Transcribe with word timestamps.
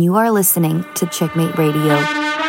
You 0.00 0.14
are 0.14 0.30
listening 0.30 0.86
to 0.94 1.06
Checkmate 1.06 1.58
Radio. 1.58 2.47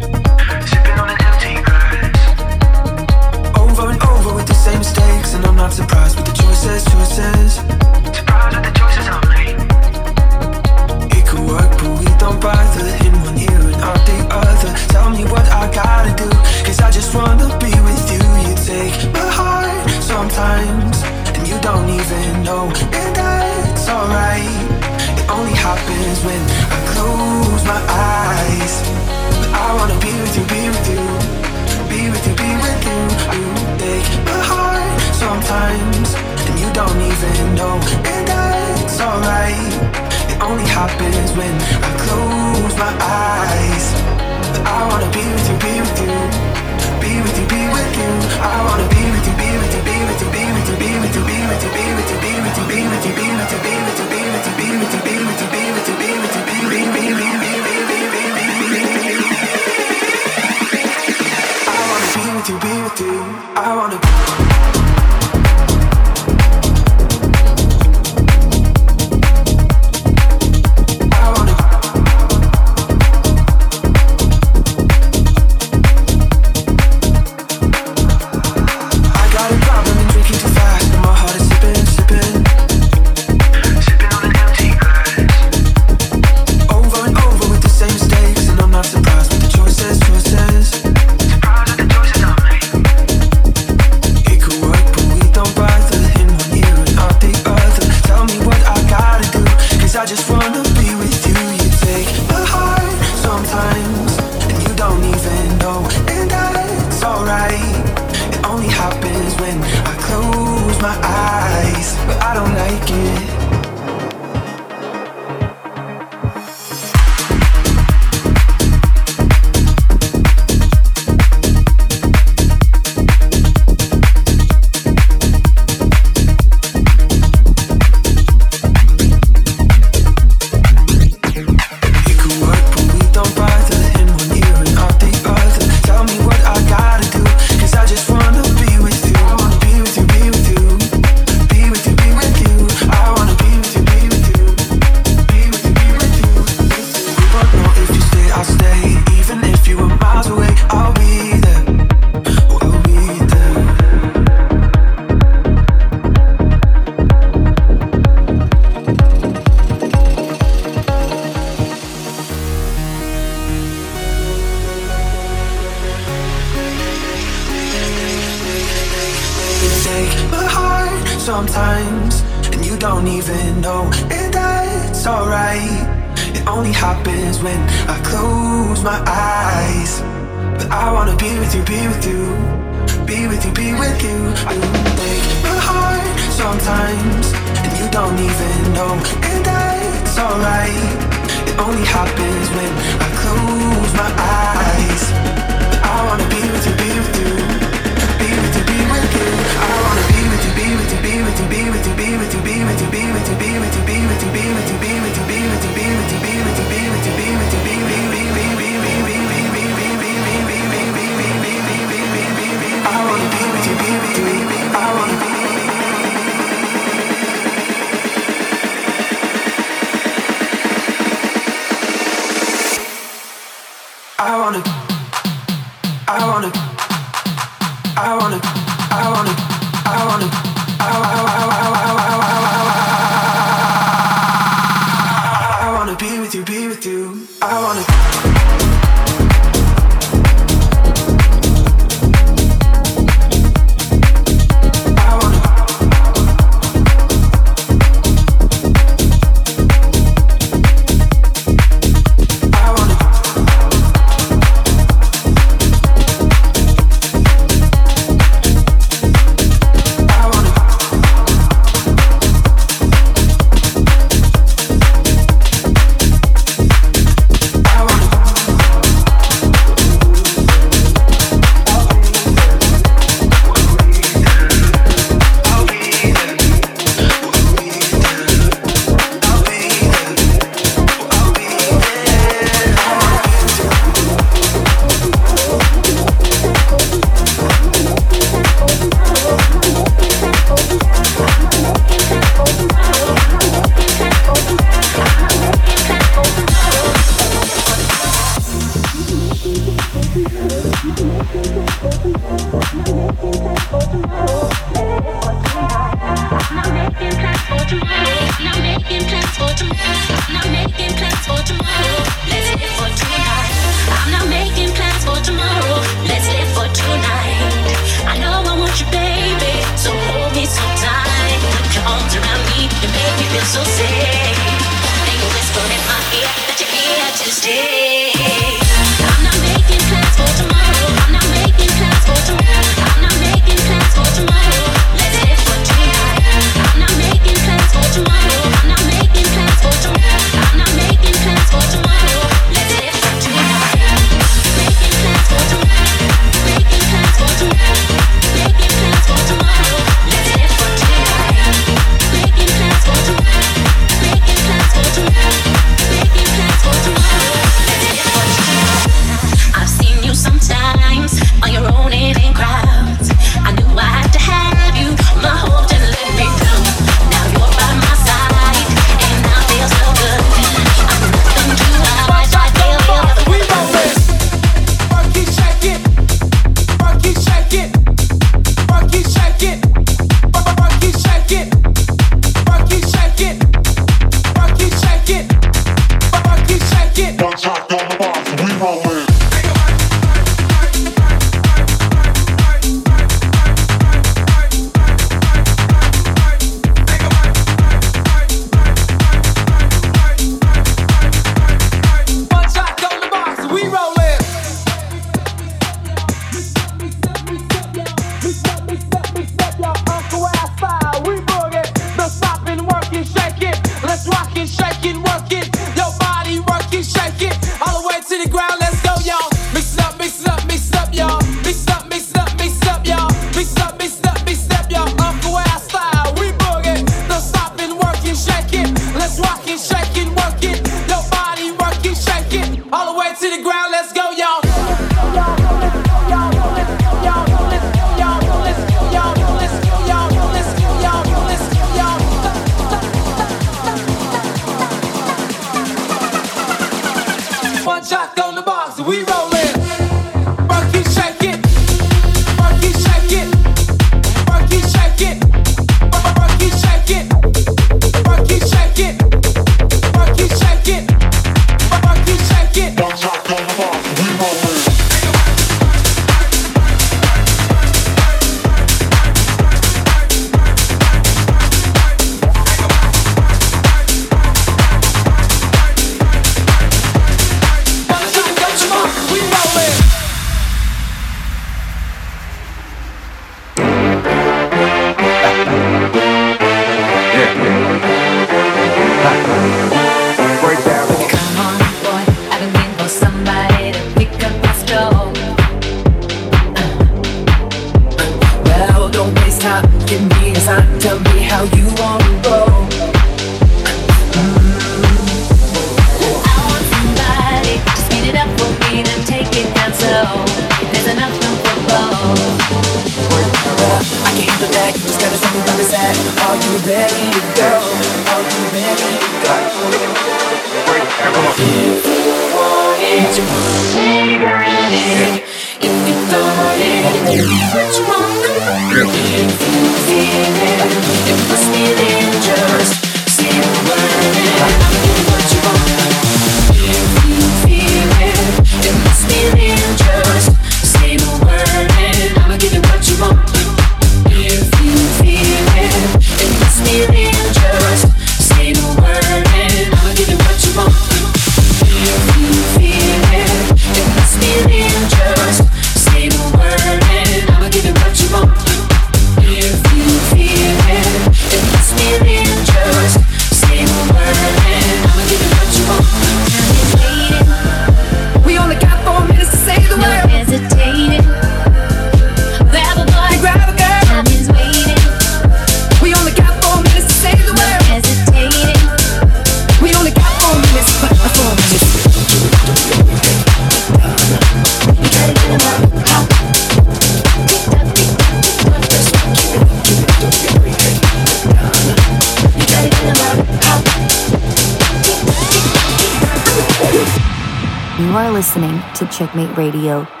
Listening 598.21 598.61
to 598.75 598.85
Checkmate 598.85 599.35
Radio. 599.35 600.00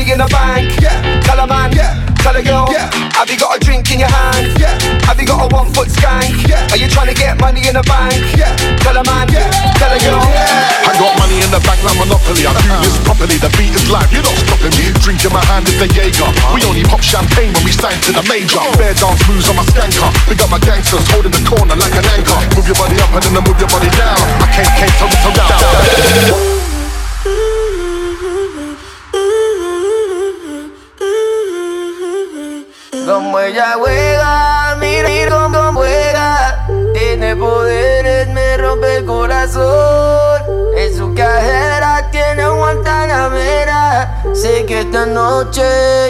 money 0.00 0.12
in 0.12 0.18
the 0.18 0.28
bank. 0.32 0.72
Yeah. 0.80 1.20
Tell 1.20 1.38
a 1.40 1.46
man. 1.46 1.72
Yeah. 1.76 1.92
Tell 2.24 2.36
a 2.36 2.42
girl. 2.42 2.68
Yeah. 2.72 2.88
Have 3.16 3.28
you 3.28 3.36
got 3.36 3.56
a 3.56 3.60
drink 3.60 3.92
in 3.92 4.00
your 4.00 4.08
hand? 4.08 4.56
Yeah. 4.56 4.76
Have 5.04 5.20
you 5.20 5.26
got 5.26 5.44
a 5.44 5.48
one 5.52 5.68
foot 5.72 5.88
skank? 5.88 6.32
Yeah. 6.48 6.72
Are 6.72 6.80
you 6.80 6.88
trying 6.88 7.12
to 7.12 7.16
get 7.16 7.40
money 7.40 7.60
in 7.68 7.76
the 7.76 7.84
bank? 7.84 8.16
Yeah. 8.32 8.48
Tell 8.80 8.96
a 8.96 9.04
man. 9.04 9.28
Yeah. 9.28 9.48
Tell 9.76 9.92
a 9.92 9.98
girl. 10.00 10.24
Yeah. 10.24 10.88
I 10.88 10.96
got 10.96 11.12
money 11.20 11.36
in 11.44 11.50
the 11.52 11.60
bank 11.64 11.80
like 11.84 11.96
Monopoly. 12.00 12.48
I 12.48 12.52
do 12.56 12.72
this 12.80 12.96
properly. 13.04 13.36
The 13.36 13.52
beat 13.60 13.76
is 13.76 13.88
live. 13.92 14.08
You're 14.12 14.24
not 14.24 14.36
stopping 14.40 14.72
me. 14.80 14.88
Drink 15.04 15.20
in 15.20 15.32
my 15.32 15.44
hand 15.44 15.68
is 15.68 15.76
the 15.76 15.88
Jaeger. 15.92 16.28
We 16.56 16.64
only 16.64 16.84
pop 16.88 17.04
champagne 17.04 17.52
when 17.52 17.64
we 17.68 17.72
stand 17.72 18.00
to 18.08 18.12
the 18.16 18.24
major. 18.24 18.60
Bear 18.80 18.96
dance 18.96 19.20
moves 19.28 19.48
on 19.52 19.60
my 19.60 19.64
skanker. 19.68 20.08
We 20.28 20.36
got 20.36 20.48
my 20.48 20.60
gangsters 20.64 21.04
holding 21.12 21.32
the 21.32 21.44
corner 21.44 21.76
like 21.76 21.92
an 21.92 22.08
anchor. 22.16 22.40
Move 22.56 22.68
your 22.68 22.78
body 22.80 22.96
up 23.04 23.12
and 23.12 23.20
then 23.20 23.44
move 23.44 23.58
your 23.60 23.68
body 23.68 23.90
down. 24.00 24.16
I 24.40 24.48
can't, 24.48 24.70
can't, 24.80 24.94
tell 24.96 25.08
me, 25.12 25.18
down. 25.36 25.60
down. 25.60 26.59
Ella 33.50 33.74
juega, 33.76 34.76
mira, 34.76 35.08
mira 35.08 35.30
cómo 35.30 35.72
juega. 35.72 36.66
Tiene 36.94 37.34
poderes, 37.34 38.28
me 38.28 38.56
rompe 38.56 38.98
el 38.98 39.04
corazón. 39.04 40.42
En 40.76 40.96
su 40.96 41.12
cajera 41.14 42.08
tiene 42.10 42.48
guantanamera. 42.48 44.22
Sé 44.34 44.64
que 44.66 44.80
esta 44.80 45.04
noche 45.06 45.62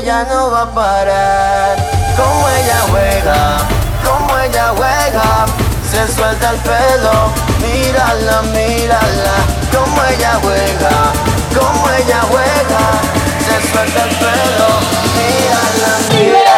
ya 0.05 0.24
no 0.24 0.50
va 0.50 0.62
a 0.62 0.74
parar. 0.74 1.76
Como 2.16 2.48
ella 2.48 2.79
juega, 2.90 3.59
como 4.05 4.38
ella 4.38 4.72
juega. 4.76 5.46
Se 5.90 6.12
suelta 6.12 6.50
el 6.50 6.57
pelo, 6.59 7.33
mírala, 7.61 8.42
mírala. 8.53 9.35
Como 9.72 10.05
ella 10.05 10.38
juega, 10.42 11.12
como 11.59 11.90
ella 11.90 12.20
juega. 12.29 12.83
Se 13.46 13.72
suelta 13.72 14.05
el 14.05 14.11
pelo, 14.16 14.68
mírala, 15.16 15.92
mírala. 16.11 16.50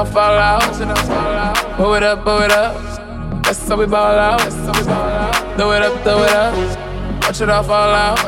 All 0.00 0.06
fall 0.06 0.38
out. 0.38 0.62
Pull 1.76 1.92
it 1.92 2.02
up, 2.02 2.24
pull 2.24 2.40
it 2.40 2.50
up. 2.50 2.74
That's 3.44 3.68
how 3.68 3.76
we 3.76 3.84
ball 3.84 4.18
out. 4.18 4.40
Throw 5.58 5.72
it 5.72 5.82
up, 5.82 6.02
throw 6.02 6.22
it 6.22 6.32
up. 6.32 7.22
Watch 7.22 7.42
it 7.42 7.50
all 7.50 7.62
fall 7.62 7.94
out. 7.94 8.18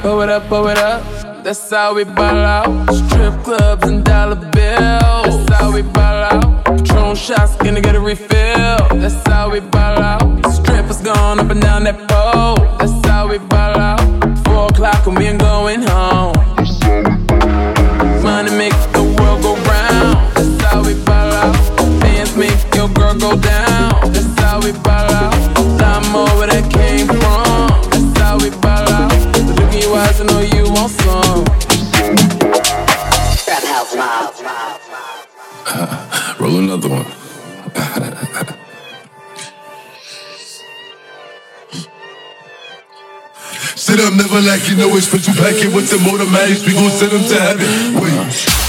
Pull 0.00 0.20
it 0.20 0.28
up, 0.28 0.46
pull 0.46 0.68
it 0.68 0.78
up. 0.78 1.02
That's 1.42 1.68
how 1.70 1.92
we 1.94 2.04
ball 2.04 2.22
out. 2.22 2.94
Strip 2.94 3.42
clubs 3.42 3.88
and 3.88 4.04
dollar 4.04 4.36
bills. 4.36 5.44
That's 5.46 5.60
how 5.60 5.74
we 5.74 5.82
ball 5.82 6.22
out. 6.30 6.64
Patron 6.64 7.16
shots, 7.16 7.56
gonna 7.56 7.80
get 7.80 7.96
a 7.96 8.00
refill. 8.00 8.78
That's 9.00 9.26
how 9.26 9.50
we 9.50 9.58
ball 9.58 9.98
out. 10.00 10.22
Strippers 10.52 11.02
going 11.02 11.40
up 11.40 11.50
and 11.50 11.60
down 11.60 11.82
that 11.82 11.98
pole. 12.08 12.59
Up, 44.00 44.14
never 44.14 44.40
like 44.40 44.68
you 44.68 44.76
know 44.76 44.88
it's 44.96 45.06
special 45.06 45.34
packet 45.34 45.72
with 45.74 45.90
the 45.90 45.98
automatics. 46.08 46.64
We 46.64 46.72
gon' 46.72 46.90
send 46.90 47.12
them 47.12 47.24
to 47.24 47.40
heaven. 47.40 48.00
Wait. 48.00 48.59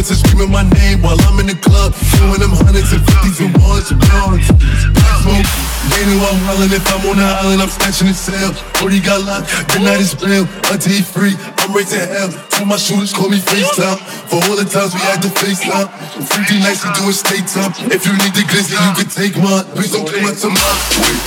In 0.00 0.16
my 0.16 0.16
screaming 0.16 0.50
my 0.50 0.64
name 0.80 1.02
While 1.02 1.20
I'm 1.28 1.36
in 1.40 1.46
the 1.52 1.58
club, 1.60 1.92
throwing 2.16 2.40
them 2.40 2.56
hundreds 2.56 2.92
and 2.92 3.04
fifties 3.04 3.40
and 3.44 3.52
ones 3.60 3.90
and 3.92 4.00
pounds 4.00 4.48
Smoke, 5.20 5.44
they 5.92 6.02
know 6.08 6.24
I'm 6.24 6.40
wildin' 6.48 6.72
If 6.72 6.88
I'm 6.88 7.04
on 7.04 7.20
the 7.20 7.28
island, 7.28 7.60
I'm 7.60 7.68
snatching 7.68 8.08
the 8.08 8.16
cell 8.16 8.56
Already 8.80 9.00
got 9.04 9.20
locked, 9.28 9.52
the 9.68 9.84
night 9.84 10.00
is 10.00 10.16
real 10.24 10.48
Until 10.72 10.92
he 10.96 11.02
free, 11.04 11.36
I'm 11.60 11.76
raising 11.76 12.00
hell 12.00 12.32
Tell 12.48 12.64
my 12.64 12.80
shooters, 12.80 13.12
call 13.12 13.28
me 13.28 13.44
FaceTime 13.44 14.00
For 14.32 14.40
all 14.48 14.56
the 14.56 14.64
times 14.64 14.96
we 14.96 15.00
had 15.04 15.20
to 15.20 15.28
FaceTime 15.28 15.92
Freaky 16.24 16.64
nights, 16.64 16.80
we 16.80 16.90
do 16.96 17.04
it 17.12 17.18
state 17.20 17.44
time 17.52 17.76
If 17.92 18.08
you 18.08 18.16
need 18.16 18.32
the 18.32 18.48
glizzy, 18.48 18.80
you 18.80 18.92
can 18.96 19.08
take 19.12 19.36
mine 19.36 19.68
Please 19.76 19.92
don't 19.92 20.08
claim 20.08 20.24
it 20.24 20.40
to 20.40 20.48
mine 20.48 20.80
Wait, 21.04 21.20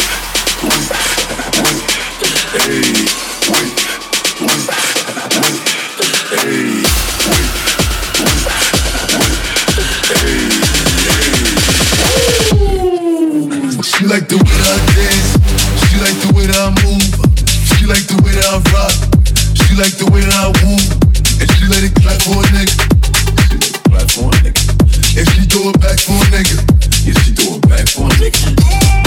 wait, 0.65 0.89
wait, 1.61 1.93
hey, 2.65 3.22
like 14.13 14.29
the 14.29 14.37
way 14.37 14.45
that 14.45 14.69
I 14.69 14.81
dance. 14.93 15.29
She 15.89 15.97
like 15.97 16.13
the 16.21 16.29
way 16.37 16.45
that 16.45 16.61
I 16.61 16.69
move. 16.85 17.01
She 17.49 17.89
like 17.89 18.05
the 18.05 18.21
way 18.21 18.29
that 18.37 18.45
I 18.45 18.61
rock. 18.69 18.93
She 19.57 19.73
like 19.73 19.97
the 19.97 20.05
way 20.13 20.21
that 20.21 20.37
I 20.37 20.53
woo. 20.61 20.77
And 21.41 21.49
she 21.57 21.65
let 21.65 21.81
it 21.81 21.97
clap 21.97 22.21
for 22.21 22.37
a 22.37 22.45
nigga. 22.53 22.77
She 23.49 23.57
let 23.57 23.73
it 23.73 23.81
Clap 23.89 24.05
for 24.13 24.29
a 24.29 24.37
nigga. 24.45 24.61
And 25.17 25.25
she 25.33 25.49
throw 25.49 25.73
it 25.73 25.81
back 25.81 25.97
for 25.97 26.13
a 26.13 26.29
nigga. 26.29 26.61
Yeah, 27.09 27.17
she 27.25 27.33
throw 27.33 27.57
it 27.57 27.65
back 27.65 27.89
for 27.89 28.05
a 28.05 28.13
nigga. 28.21 28.53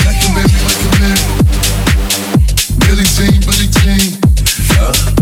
Like 0.03 0.19
a 0.19 0.31
baby, 0.35 0.59
like 0.66 0.83
a 0.83 0.90
man. 0.99 1.19
Billy 2.83 3.07
Jean, 3.07 3.39
Billy 3.47 3.70
Jean. 3.78 4.11
Uh, 4.74 5.16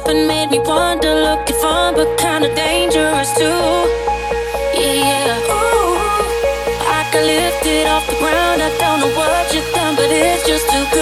up 0.00 0.08
and 0.08 0.26
made 0.26 0.50
me 0.50 0.58
wonder, 0.60 1.14
looking 1.14 1.56
fun 1.56 1.94
but 1.94 2.08
kinda 2.18 2.48
dangerous 2.54 3.30
too. 3.34 3.62
Yeah, 4.80 4.94
yeah. 5.04 5.54
Ooh, 5.56 5.96
I 6.96 7.00
got 7.12 7.24
lifted 7.24 7.86
off 7.86 8.06
the 8.06 8.16
ground. 8.16 8.62
I 8.62 8.70
don't 8.78 9.00
know 9.00 9.12
what 9.18 9.54
you've 9.54 9.72
done, 9.74 9.96
but 9.96 10.10
it's 10.10 10.46
just 10.46 10.66
too 10.70 10.84
good. 10.92 10.99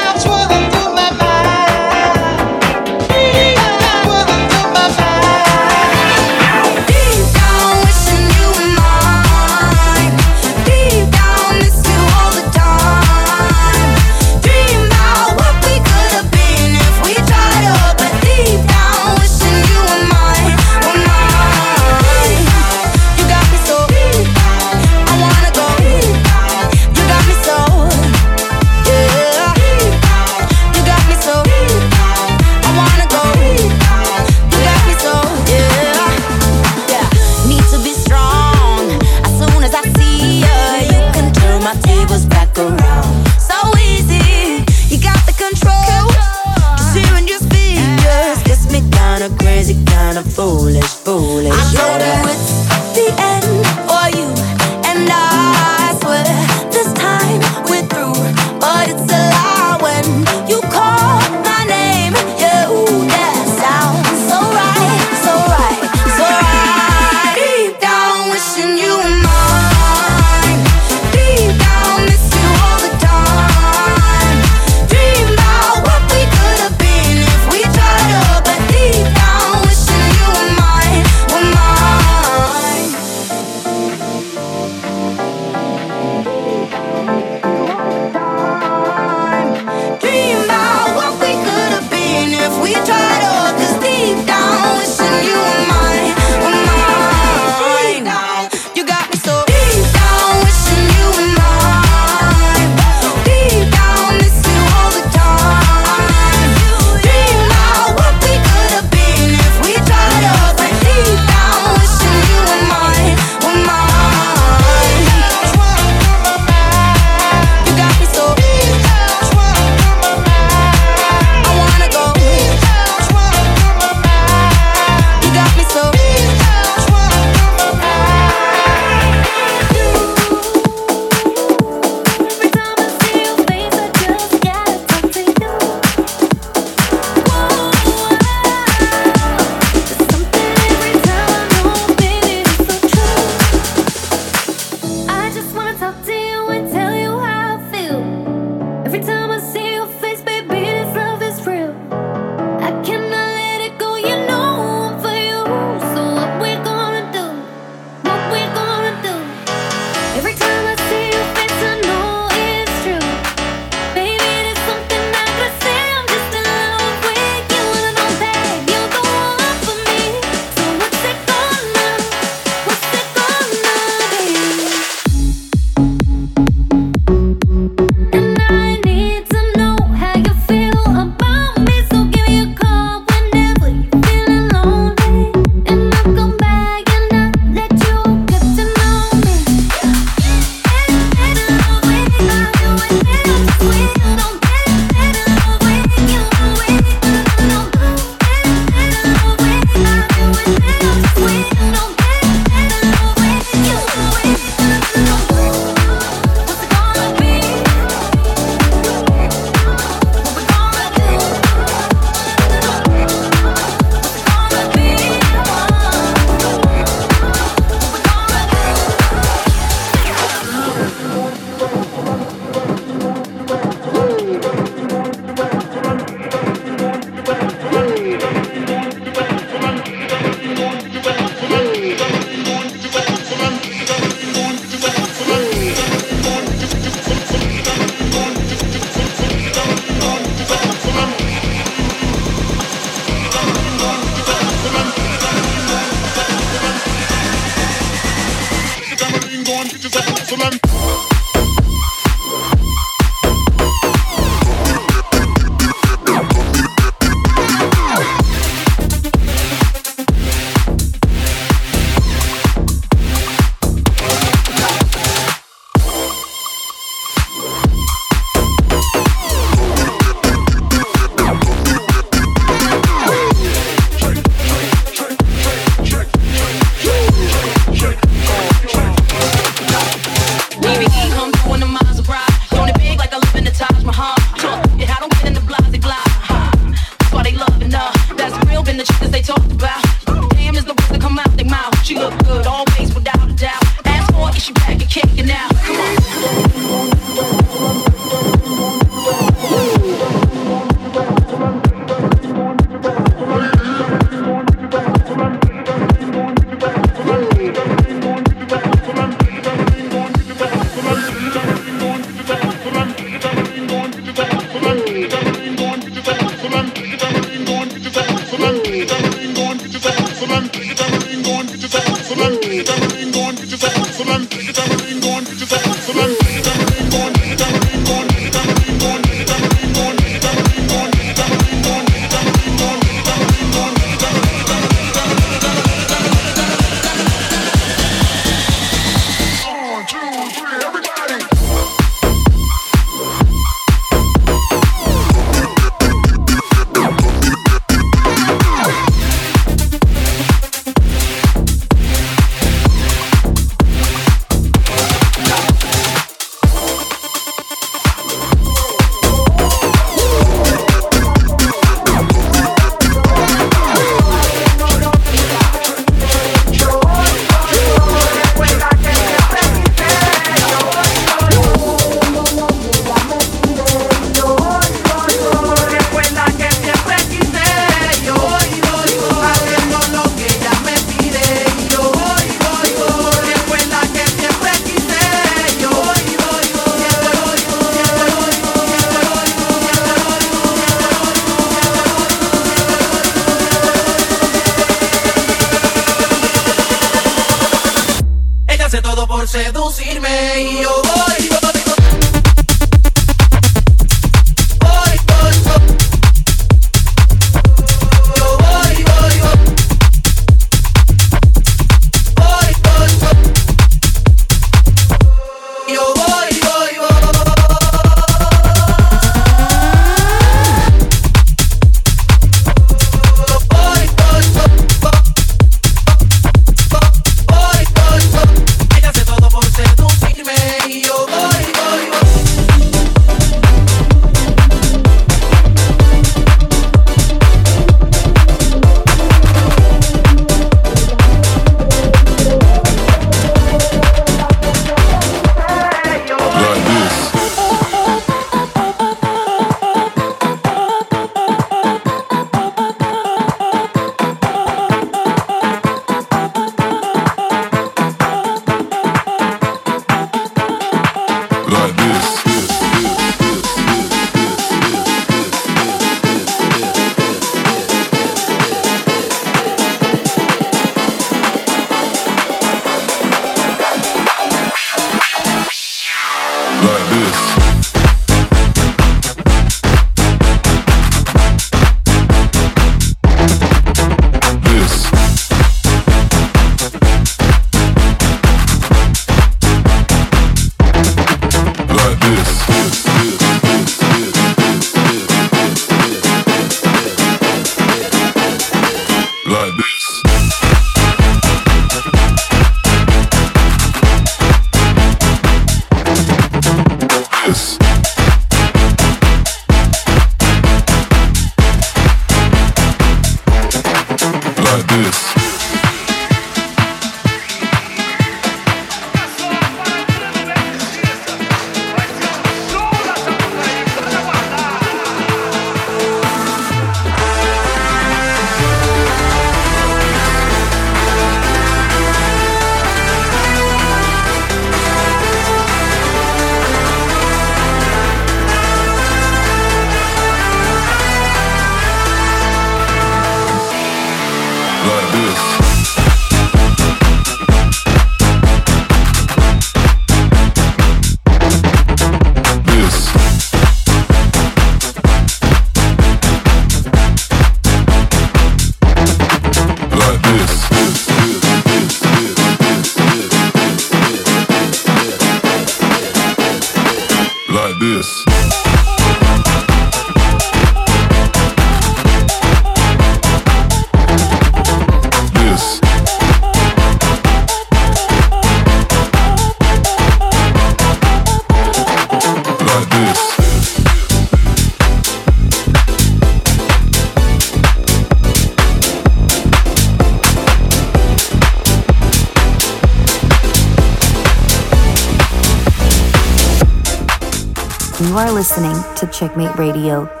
You 597.81 597.97
are 597.97 598.11
listening 598.11 598.53
to 598.75 598.85
Checkmate 598.85 599.35
Radio. 599.39 600.00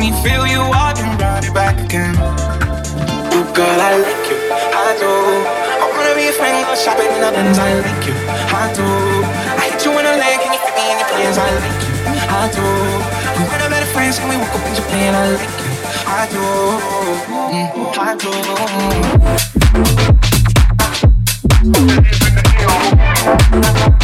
Me. 0.00 0.10
Feel 0.24 0.46
you 0.46 0.62
up 0.72 0.96
and 0.96 1.20
run 1.20 1.44
it 1.44 1.52
back 1.52 1.76
again. 1.84 2.16
Ooh, 3.36 3.44
girl, 3.52 3.80
I 3.80 4.00
like 4.00 4.24
you, 4.32 4.38
I 4.50 4.96
do. 4.96 5.12
I 5.80 5.84
wanna 5.92 6.14
be 6.16 6.24
a 6.28 6.32
friend, 6.32 6.64
go 6.66 6.74
shopping 6.74 7.12
in 7.12 7.20
the 7.20 7.30
Benz. 7.30 7.58
I 7.58 7.74
like 7.84 8.06
you, 8.08 8.16
I 8.16 8.72
do. 8.72 8.88
I 9.60 9.62
hit 9.68 9.84
you 9.84 9.92
in 10.00 10.06
a 10.08 10.16
leg, 10.16 10.40
can 10.40 10.52
you 10.56 10.60
fit 10.64 10.74
me 10.74 10.84
in 10.92 10.96
your 10.98 11.08
plans? 11.12 11.36
I 11.36 11.48
like 11.60 11.82
you, 11.84 11.92
I 12.32 12.48
do. 12.56 12.64
We 13.36 13.42
went 13.48 13.60
out 13.62 13.70
better 13.70 13.90
friends, 13.92 14.16
and 14.18 14.28
we 14.30 14.36
woke 14.40 14.56
up 14.56 14.64
in 14.66 14.74
Japan. 14.74 15.14
I 15.14 15.36
like 15.36 15.60
you, 15.60 15.70
I 16.08 16.22
do, 16.32 16.44
mm, 17.52 17.68
I 17.98 18.16
do. 23.94 23.99